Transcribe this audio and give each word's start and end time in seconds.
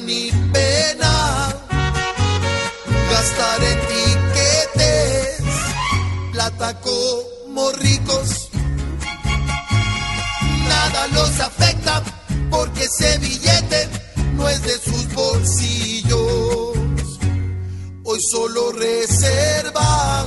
Ni 0.00 0.32
pena 0.52 1.54
gastar 3.10 3.62
en 3.62 3.78
tiquetes, 3.88 5.42
plata 6.32 6.80
como 6.80 7.70
ricos. 7.72 8.48
Nada 10.66 11.06
los 11.08 11.40
afecta 11.40 12.02
porque 12.50 12.84
ese 12.84 13.18
billete 13.18 13.88
no 14.34 14.48
es 14.48 14.62
de 14.62 14.78
sus 14.78 15.12
bolsillos. 15.12 16.78
Hoy 18.04 18.20
solo 18.30 18.72
reserva 18.72 20.24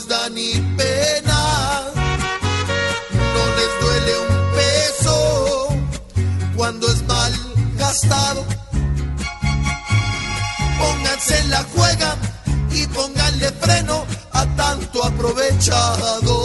les 0.00 0.06
da 0.08 0.28
ni 0.30 0.52
pena, 0.76 1.82
no 3.34 3.42
les 3.58 3.72
duele 3.80 4.18
un 4.18 4.52
peso 4.54 5.68
cuando 6.56 6.86
es 6.88 7.02
mal 7.06 7.32
gastado. 7.76 8.44
Pónganse 10.78 11.38
en 11.38 11.50
la 11.50 11.64
juega 11.74 12.16
y 12.72 12.86
pónganle 12.86 13.50
freno 13.60 14.06
a 14.32 14.46
tanto 14.56 15.04
aprovechado. 15.04 16.39